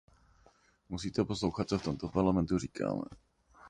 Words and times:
Musíte 0.89 1.23
poslouchat, 1.25 1.67
co 1.69 1.79
v 1.79 1.83
tomto 1.83 2.09
Parlamentu 2.09 2.57
říkáme. 2.59 3.01